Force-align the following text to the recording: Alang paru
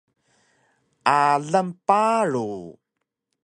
Alang 1.17 1.69
paru 1.87 2.49